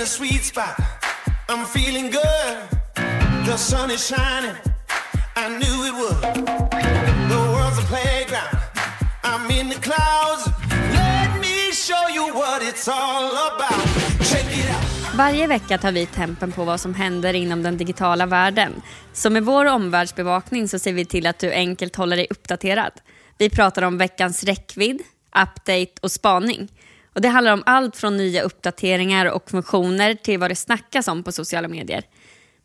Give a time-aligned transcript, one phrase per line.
[0.00, 0.76] in a sweet spot.
[1.48, 2.56] I'm feeling good.
[3.46, 4.56] The sun is shining.
[5.36, 6.22] I knew it would.
[7.30, 8.56] The world's a playground.
[9.24, 10.42] I'm in the clouds.
[10.92, 13.84] Let me show you what it's all about.
[14.30, 15.16] Check it out.
[15.16, 18.82] Varje vecka tar vi tempen på vad som händer inom den digitala världen.
[19.12, 22.92] Så med vår omvärldsbevakning så ser vi till att du enkelt håller dig uppdaterad.
[23.38, 26.68] Vi pratar om veckans räckvidd, update och spaning.
[27.14, 31.22] Och Det handlar om allt från nya uppdateringar och funktioner till vad det snackas om
[31.22, 32.04] på sociala medier.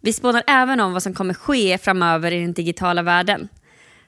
[0.02, 3.50] Vi spånar även om vad som kommer ske framöver i den digitala världen.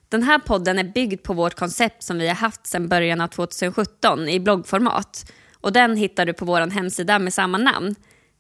[0.10, 3.28] Den här podden är byggd på vårt koncept som vi har haft sedan början av
[3.28, 5.32] 2017 i bloggformat.
[5.54, 7.96] Och Den hittar du på vår hemsida med samma namn.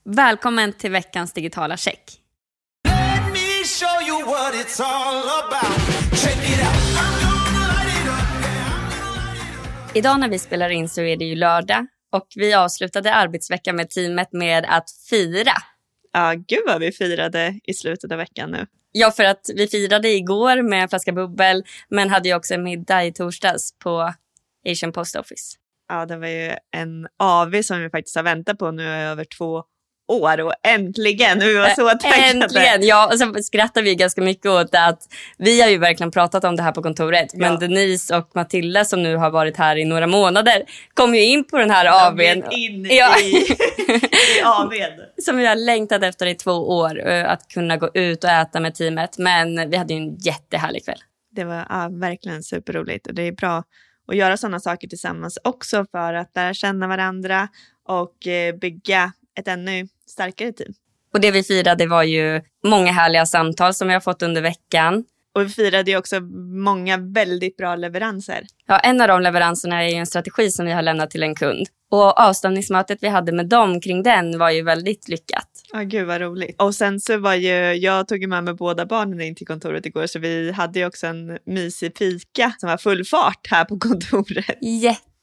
[0.05, 2.21] Välkommen till veckans digitala check.
[9.93, 13.89] Idag när vi spelar in så är det ju lördag och vi avslutade arbetsveckan med
[13.89, 15.53] teamet med att fira.
[16.13, 18.65] Ja, gud vad vi firade i slutet av veckan nu.
[18.91, 22.63] Ja, för att vi firade igår med en flaska bubbel men hade ju också en
[22.63, 24.13] middag i torsdags på
[24.69, 25.57] Asian Post Office.
[25.89, 29.25] Ja, det var ju en AV som vi faktiskt har väntat på nu i över
[29.37, 29.63] två
[30.07, 31.39] år och äntligen!
[31.39, 32.23] Vi var så taggade.
[32.23, 32.83] Äntligen!
[32.87, 34.99] Ja, och så skrattar vi ganska mycket åt att
[35.37, 37.33] vi har ju verkligen pratat om det här på kontoret.
[37.33, 37.59] Men Ja.
[37.59, 40.63] Denise och Matilda som nu har varit här i några månader
[40.93, 42.43] kom ju in på den här AWn.
[42.51, 43.19] in Ja.
[43.23, 43.35] i,
[44.37, 45.01] i AWn.
[45.21, 46.99] som vi har längtat efter i två år.
[47.07, 49.17] Att kunna gå ut och äta med teamet.
[49.17, 50.99] Men vi hade ju en jättehärlig kväll.
[51.31, 53.63] Det var ja, verkligen superroligt och det är bra
[54.07, 57.47] att göra sådana saker tillsammans också för att lära känna varandra
[57.87, 60.73] och eh, bygga ett ännu starkare team.
[61.13, 65.03] Och det vi firade var ju många härliga samtal som vi har fått under veckan.
[65.35, 66.19] Och vi firade ju också
[66.63, 68.43] många väldigt bra leveranser.
[68.67, 71.35] Ja, en av de leveranserna är ju en strategi som vi har lämnat till en
[71.35, 71.67] kund.
[71.91, 75.47] Och avstämningsmötet vi hade med dem kring den var ju väldigt lyckat.
[75.73, 76.61] Ja, gud vad roligt.
[76.61, 79.85] Och sen så var ju, jag tog ju med mig båda barnen in till kontoret
[79.85, 83.79] igår så vi hade ju också en mysig fika som var full fart här på
[83.79, 84.57] kontoret.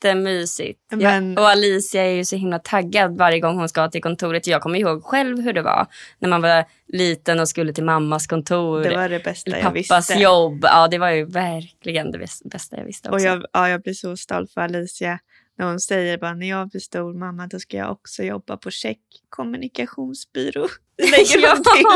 [0.09, 0.81] Jättemysigt.
[0.93, 4.47] Men- Ja, och Alicia är ju så himla taggad varje gång hon ska till kontoret.
[4.47, 5.87] Jag kommer ihåg själv hur det var
[6.19, 8.83] när man var liten och skulle till mammas kontor.
[8.83, 10.23] Det var det bästa eller jag pappas visste.
[10.23, 10.59] jobb.
[10.63, 13.27] Ja, det var ju verkligen det bäst- bästa jag visste också.
[13.27, 15.19] Och jag, ja, jag blir så stolt för Alicia
[15.59, 18.71] när hon säger bara när jag blir stor mamma då ska jag också jobba på
[18.71, 20.69] check kommunikationsbyrå.
[20.99, 21.87] Lägger till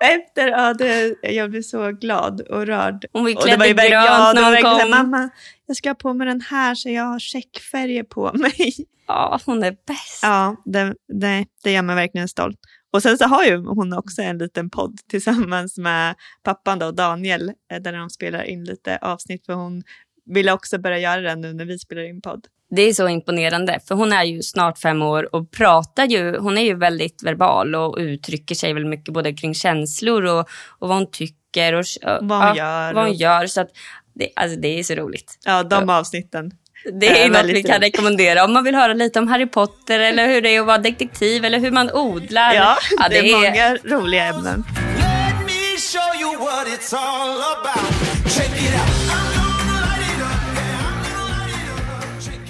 [0.00, 0.48] efter.
[0.48, 3.04] Ja, det, jag blir så glad och rörd.
[3.12, 4.90] Hon var klädd i grönt ja, när hon här, kom.
[4.90, 5.30] mamma
[5.70, 8.74] jag ska ha på mig den här så jag har checkfärger på mig.
[9.06, 10.20] Ja, hon är bäst.
[10.22, 12.58] Ja, det, det, det gör mig verkligen stolt.
[12.92, 17.52] Och sen så har ju hon också en liten podd tillsammans med pappan då, Daniel,
[17.72, 19.82] eh, där de spelar in lite avsnitt för hon
[20.34, 22.46] ville också börja göra det nu när vi spelar in podd.
[22.76, 26.58] Det är så imponerande, för hon är ju snart fem år och pratar ju, hon
[26.58, 30.40] är ju väldigt verbal och uttrycker sig väldigt mycket både kring känslor och,
[30.78, 31.84] och vad hon tycker och
[32.20, 33.68] Vad hon gör Vad hon och- gör så att
[34.14, 35.38] det, alltså det är så roligt.
[35.44, 36.50] Ja, de avsnitten.
[37.00, 37.82] Det är Ja, något vi kan roligt.
[37.94, 40.78] rekommendera om man vill höra lite om Harry Potter eller hur det är att vara
[40.78, 42.54] detektiv eller hur man odlar.
[42.54, 44.64] Ja, Ja, det är många roliga ämnen.
[44.96, 48.32] Let me show you what it's all about.
[48.34, 49.29] Check it out.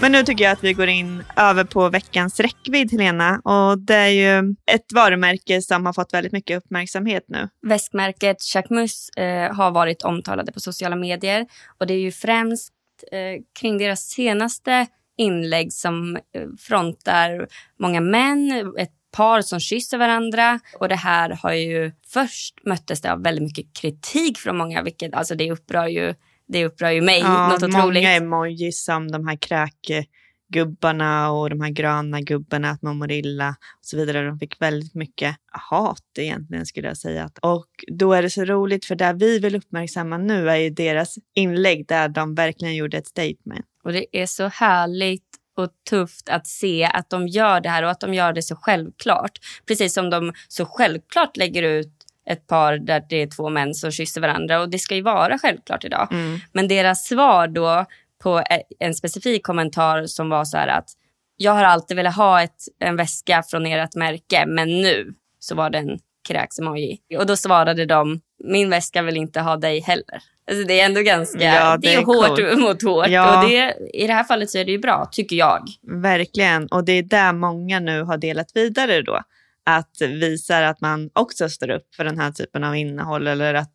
[0.03, 3.41] Men nu tycker jag att vi går in över på veckans räckvidd, Helena.
[3.44, 7.49] Och det är ju ett varumärke som har fått väldigt mycket uppmärksamhet nu.
[7.62, 11.47] Väskmärket Jacquemus eh, har varit omtalade på sociala medier
[11.78, 12.72] och det är ju främst
[13.12, 14.87] eh, kring deras senaste
[15.19, 17.47] inlägg som eh, frontar
[17.78, 23.12] många män, ett par som kysser varandra och det här har ju först möttes det
[23.12, 26.15] av väldigt mycket kritik från många vilket alltså det upprör ju
[26.53, 28.03] det upprör ju mig Ja, något otroligt.
[28.03, 33.49] många emojis som de här kräkgubbarna och de här gröna gubbarna, att man mår illa
[33.49, 34.27] och så vidare.
[34.27, 37.31] De fick väldigt mycket hat egentligen skulle jag säga.
[37.43, 41.15] Och då är det så roligt för det vi vill uppmärksamma nu är ju deras
[41.34, 43.67] inlägg där de verkligen gjorde ett statement.
[43.84, 45.25] Och det är så härligt
[45.56, 48.56] och tufft att se att de gör det här och att de gör det så
[48.56, 49.32] självklart.
[49.67, 51.93] Precis som de så självklart lägger ut
[52.31, 55.38] ett par där det är två män som kysser varandra och det ska ju vara
[55.38, 56.08] självklart idag.
[56.11, 56.38] Mm.
[56.52, 57.84] Men deras svar då
[58.22, 60.88] på e- en specifik kommentar som var så här att
[61.37, 65.70] jag har alltid velat ha ett, en väska från ert märke men nu så var
[65.70, 66.99] det en kräks-emoji.
[67.19, 70.23] Och då svarade de min väska vill inte ha dig heller.
[70.50, 72.58] Alltså det är ändå ganska, Ja, det det är, är hårt coolt.
[72.58, 73.08] mot hårt.
[73.08, 73.43] Ja.
[73.43, 75.69] Och det, i det här fallet så är det ju bra, tycker jag.
[75.82, 79.20] Verkligen, och det är där många nu har delat vidare då.
[79.65, 83.73] Att visa att man också står upp för den här typen av innehåll eller att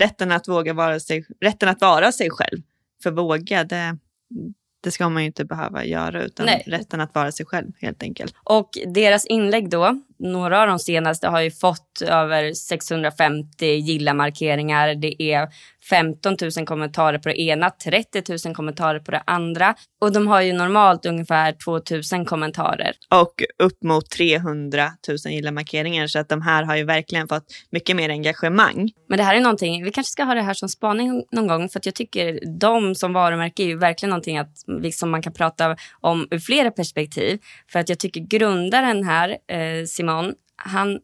[0.00, 2.62] rätten att våga vara sig, rätten att vara sig själv.
[3.02, 3.98] För våga, det,
[4.82, 6.64] det ska man ju inte behöva göra utan Nej.
[6.66, 8.34] rätten att vara sig själv helt enkelt.
[8.44, 14.94] Och deras inlägg då, några av de senaste har ju fått över 650 gilla-markeringar.
[14.94, 15.48] Det är
[15.90, 19.74] 15 000 kommentarer på det ena, 30 000 kommentarer på det andra.
[20.00, 21.80] Och de har ju normalt ungefär 2
[22.16, 22.92] 000 kommentarer.
[23.10, 27.96] Och upp mot 300 000 gilla-markeringar så att de här har ju verkligen fått mycket
[27.96, 28.90] mer engagemang.
[29.08, 31.68] Men det här är någonting, vi kanske ska ha det här som spaning någon gång
[31.68, 35.32] för att jag tycker de som varumärke är ju verkligen någonting att, liksom man kan
[35.32, 37.38] prata om ur flera perspektiv.
[37.72, 40.98] För att jag tycker grundaren här, eh, Simon, han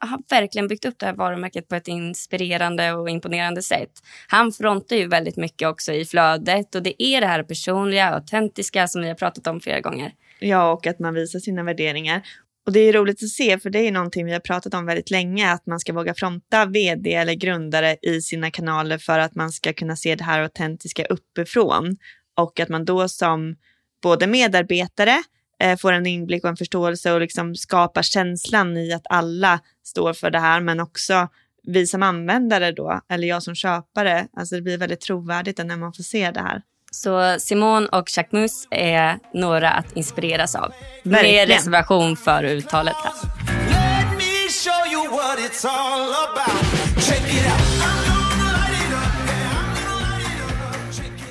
[0.00, 3.90] har verkligen byggt upp det här varumärket på ett inspirerande och imponerande sätt.
[4.26, 8.88] Han frontar ju väldigt mycket också i flödet och det är det här personliga, autentiska
[8.88, 10.12] som vi har pratat om flera gånger.
[10.38, 12.22] Ja, och att man visar sina värderingar.
[12.66, 15.10] Och det är roligt att se, för det är någonting vi har pratat om väldigt
[15.10, 19.52] länge, att man ska våga fronta vd eller grundare i sina kanaler för att man
[19.52, 21.96] ska kunna se det här autentiska uppifrån.
[22.36, 23.56] Och att man då som
[24.02, 25.22] både medarbetare
[25.60, 30.12] eh, får en inblick och en förståelse och liksom skapar känslan i att alla står
[30.12, 31.28] för det här, men också
[31.62, 35.92] vi som användare då, eller jag som köpare, alltså det blir väldigt trovärdigt när man
[35.92, 36.62] får se det här.
[36.92, 40.72] Så Simon och Jacquemus är några att inspireras av.
[41.02, 41.48] Verkligen.
[41.48, 43.12] Med reservation för uttalet här.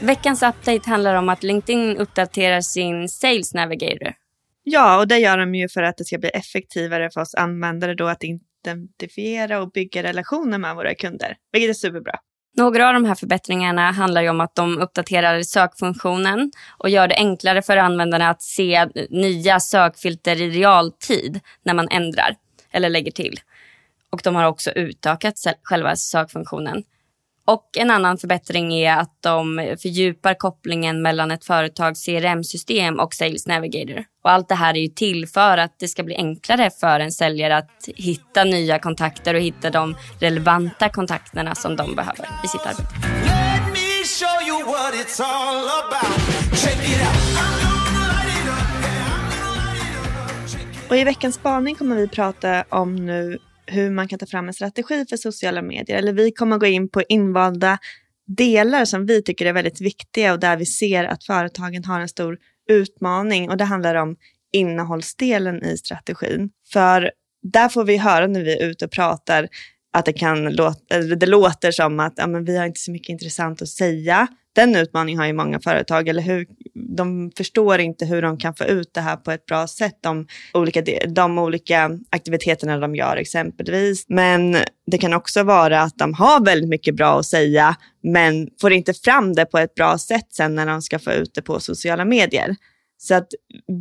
[0.01, 4.13] Veckans update handlar om att LinkedIn uppdaterar sin Sales Navigator.
[4.63, 7.93] Ja, och det gör de ju för att det ska bli effektivare för oss användare
[7.93, 12.19] då att identifiera och bygga relationer med våra kunder, vilket är superbra.
[12.57, 17.15] Några av de här förbättringarna handlar ju om att de uppdaterar sökfunktionen och gör det
[17.15, 22.35] enklare för användarna att se nya sökfilter i realtid när man ändrar
[22.71, 23.39] eller lägger till.
[24.09, 26.83] Och de har också utökat själva sökfunktionen.
[27.49, 33.47] Och en annan förbättring är att de fördjupar kopplingen mellan ett företags CRM-system och Sales
[33.47, 34.03] Navigator.
[34.23, 37.11] Och allt det här är ju till för att det ska bli enklare för en
[37.11, 42.65] säljare att hitta nya kontakter och hitta de relevanta kontakterna som de behöver i sitt
[42.65, 42.93] arbete.
[50.89, 53.39] Och i veckans spaning kommer vi prata om nu
[53.71, 55.97] hur man kan ta fram en strategi för sociala medier.
[55.97, 57.77] Eller vi kommer gå in på invalda
[58.27, 62.09] delar som vi tycker är väldigt viktiga och där vi ser att företagen har en
[62.09, 62.37] stor
[62.69, 63.49] utmaning.
[63.49, 64.15] Och det handlar om
[64.51, 66.49] innehållsdelen i strategin.
[66.73, 67.11] För
[67.41, 69.47] där får vi höra när vi är ute och pratar
[69.93, 72.91] att det, kan låta, eh, det låter som att ja, men vi har inte så
[72.91, 74.27] mycket intressant att säga.
[74.55, 76.47] Den utmaningen har ju många företag, eller hur?
[76.73, 80.27] De förstår inte hur de kan få ut det här på ett bra sätt, de
[80.53, 84.05] olika, de, de olika aktiviteterna de gör exempelvis.
[84.07, 84.57] Men
[84.91, 88.93] det kan också vara att de har väldigt mycket bra att säga, men får inte
[88.93, 92.05] fram det på ett bra sätt sen när de ska få ut det på sociala
[92.05, 92.55] medier.
[92.97, 93.27] Så att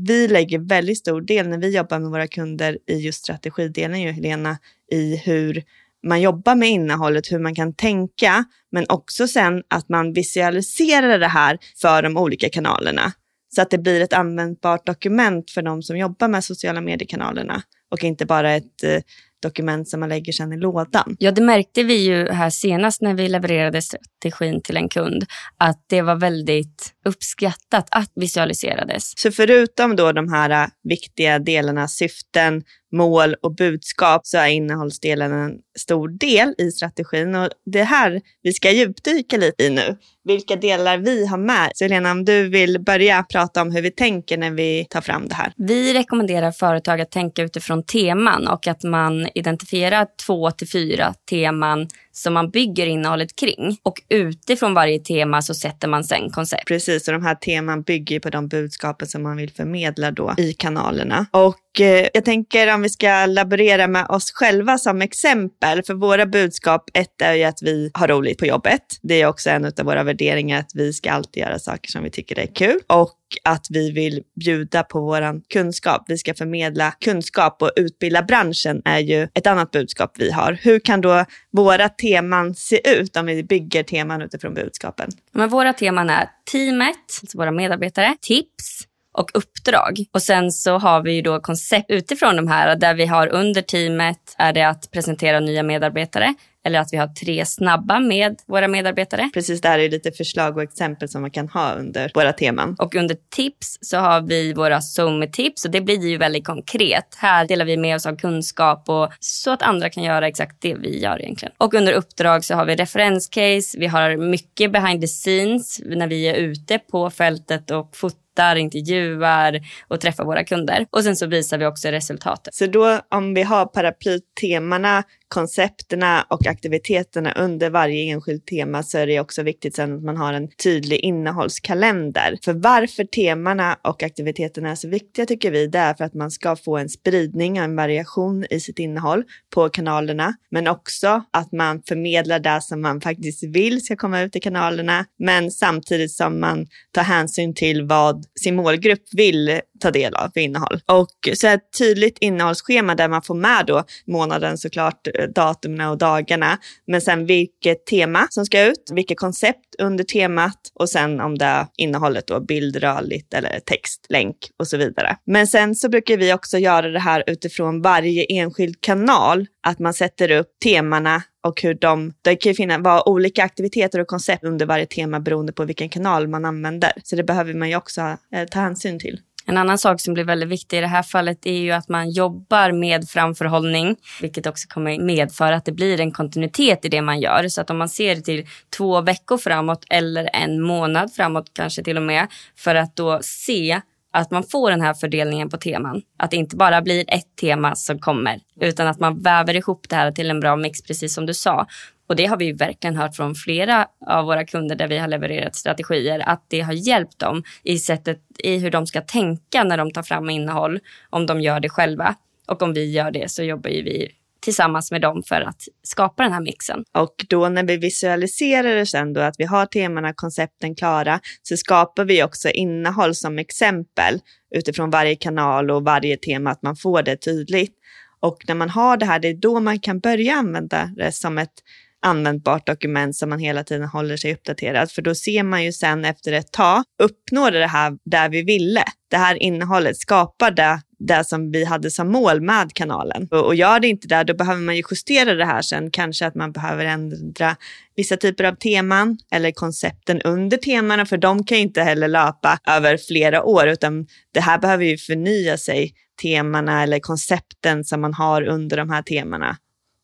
[0.07, 4.11] vi lägger väldigt stor del när vi jobbar med våra kunder i just strategidelen, ju
[4.11, 4.59] Helena,
[4.93, 5.63] i hur
[6.07, 11.29] man jobbar med innehållet, hur man kan tänka, men också sen att man visualiserar det
[11.29, 13.13] här för de olika kanalerna.
[13.55, 18.05] Så att det blir ett användbart dokument för de som jobbar med sociala mediekanalerna och
[18.05, 19.01] inte bara ett eh,
[19.43, 21.17] dokument som man lägger sen i lådan.
[21.19, 25.85] Ja, det märkte vi ju här senast när vi levererade strategin till en kund, att
[25.87, 29.13] det var väldigt uppskattat att visualiserades.
[29.17, 32.63] Så förutom då de här äh, viktiga delarna, syften,
[32.93, 37.35] mål och budskap, så är innehållsdelen en stor del i strategin.
[37.35, 39.99] Och det här vi ska djupdyka lite i nu.
[40.25, 41.71] Vilka delar vi har med.
[41.75, 45.29] Så Helena, om du vill börja prata om hur vi tänker när vi tar fram
[45.29, 45.53] det här.
[45.57, 51.89] Vi rekommenderar företag att tänka utifrån teman och att man identifierar två till fyra teman
[52.19, 53.79] som man bygger innehållet kring.
[53.83, 56.67] Och utifrån varje tema så sätter man sen koncept.
[56.67, 60.35] Precis, och de här teman bygger ju på de budskapen som man vill förmedla då
[60.39, 61.27] i kanalerna.
[61.31, 66.27] Och eh, jag tänker om vi ska laborera med oss själva som exempel, för våra
[66.27, 68.83] budskap, ett är ju att vi har roligt på jobbet.
[69.03, 72.11] Det är också en av våra värderingar att vi ska alltid göra saker som vi
[72.11, 72.81] tycker är kul.
[72.87, 76.05] Och att vi vill bjuda på vår kunskap.
[76.09, 80.59] Vi ska förmedla kunskap och utbilda branschen är ju ett annat budskap vi har.
[80.63, 85.11] Hur kan då våra teman teman se ut om vi bygger teman utifrån budskapen?
[85.33, 88.89] Men våra teman är teamet, alltså våra medarbetare, tips
[89.19, 90.05] och uppdrag.
[90.13, 93.63] Och sen så har vi ju då koncept utifrån de här där vi har under
[93.63, 96.35] teamet är det att presentera nya medarbetare
[96.69, 99.31] eller att vi har tre snabba med våra medarbetare.
[99.35, 102.77] Precis, det här är lite förslag och exempel som man kan ha under våra teman.
[102.79, 107.15] Och under tips så har vi våra Zoom-tips och det blir ju väldigt konkret.
[107.17, 110.75] Här delar vi med oss av kunskap och så att andra kan göra exakt det
[110.75, 111.55] vi gör egentligen.
[111.59, 116.29] Och under uppdrag så har vi referenscase, vi har mycket behind the scenes när vi
[116.29, 120.87] är ute på fältet och fotar intervjuar och träffar våra kunder.
[120.91, 122.55] Och sen så visar vi också resultatet.
[122.55, 129.07] Så då om vi har paraplytemana, koncepterna och aktiviteterna under varje enskilt tema så är
[129.07, 132.39] det också viktigt sen att man har en tydlig innehållskalender.
[132.45, 136.31] För varför temana och aktiviteterna är så viktiga tycker vi, det är för att man
[136.31, 141.53] ska få en spridning och en variation i sitt innehåll på kanalerna, men också att
[141.53, 146.41] man förmedlar det som man faktiskt vill ska komma ut i kanalerna, men samtidigt som
[146.41, 150.81] man tar hänsyn till vad sin målgrupp vill ta del av för innehåll.
[150.87, 156.59] Och så ett tydligt innehållsschema där man får med då månaden såklart, datumen och dagarna,
[156.87, 161.67] men sen vilket tema som ska ut, vilket koncept under temat och sen om det
[161.77, 165.17] innehållet då bild, rörligt eller text, länk och så vidare.
[165.25, 169.95] Men sen så brukar vi också göra det här utifrån varje enskild kanal, att man
[169.95, 174.45] sätter upp temana och hur de, det kan ju finnas, vara olika aktiviteter och koncept
[174.45, 176.93] under varje tema beroende på vilken kanal man använder.
[177.05, 178.01] Så det behöver man ju också
[178.33, 179.21] eh, ta hänsyn till.
[179.49, 182.11] En annan sak som blir väldigt viktig i det här fallet är ju att man
[182.11, 187.21] jobbar med framförhållning, vilket också kommer medföra att det blir en kontinuitet i det man
[187.21, 187.49] gör.
[187.49, 191.83] Så att om man ser det till två veckor framåt eller en månad framåt kanske
[191.83, 192.27] till och med,
[192.57, 193.81] för att då se
[194.13, 196.03] att man får den här fördelningen på teman.
[196.17, 199.97] Att det inte bara blir ett tema som kommer, utan att man väver ihop det
[199.97, 201.67] här till en bra mix, precis som du sa.
[202.09, 205.55] Och det har vi verkligen hört från flera av våra kunder där vi har levererat
[205.55, 209.91] strategier, att det har hjälpt dem i sättet i hur de ska tänka när de
[209.91, 212.15] tar fram innehåll, om de gör det själva.
[212.47, 214.09] Och om vi gör det så jobbar ju vi
[214.49, 216.85] tillsammans med dem för att skapa den här mixen.
[216.95, 221.57] Och då när vi visualiserar det sen då, att vi har temana, koncepten klara, så
[221.57, 224.21] skapar vi också innehåll som exempel
[224.55, 227.75] utifrån varje kanal och varje tema, att man får det tydligt.
[228.21, 231.39] Och när man har det här, det är då man kan börja använda det som
[231.39, 231.55] ett
[232.03, 234.91] användbart dokument som man hela tiden håller sig uppdaterad.
[234.91, 238.85] För då ser man ju sen efter ett tag, uppnår det här där vi ville?
[239.11, 243.29] Det här innehållet, skapar det det som vi hade som mål med kanalen.
[243.31, 245.91] Och, och gör det inte det, då behöver man ju justera det här sen.
[245.91, 247.57] Kanske att man behöver ändra
[247.97, 252.59] vissa typer av teman eller koncepten under temana, för de kan ju inte heller löpa
[252.67, 258.15] över flera år, utan det här behöver ju förnya sig, temana eller koncepten som man
[258.15, 259.57] har under de här temana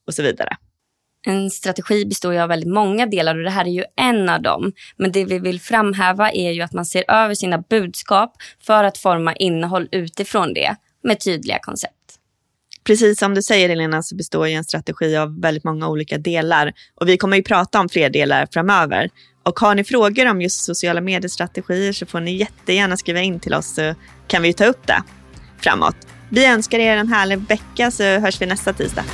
[0.06, 0.56] och så vidare.
[1.26, 4.42] En strategi består ju av väldigt många delar och det här är ju en av
[4.42, 4.72] dem.
[4.96, 8.36] Men det vi vill framhäva är ju att man ser över sina budskap
[8.66, 11.94] för att forma innehåll utifrån det med tydliga koncept.
[12.84, 16.72] Precis som du säger Elena så består ju en strategi av väldigt många olika delar
[16.94, 19.10] och vi kommer ju prata om fler delar framöver.
[19.42, 23.54] Och har ni frågor om just sociala mediestrategier så får ni jättegärna skriva in till
[23.54, 23.94] oss så
[24.26, 25.02] kan vi ta upp det
[25.58, 25.96] framåt.
[26.30, 29.04] Vi önskar er en härlig vecka så hörs vi nästa tisdag.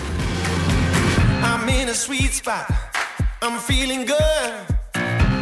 [1.42, 2.66] I'm in a sweet spot.
[3.40, 4.70] I'm feeling good.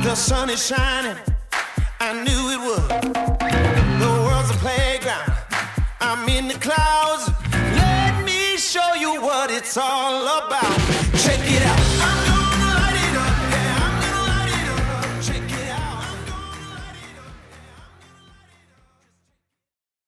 [0.04, 1.16] The sun is shining.
[2.00, 3.37] I knew it would.
[6.28, 7.30] In the clouds.
[7.52, 10.87] Let me show you what it's all about.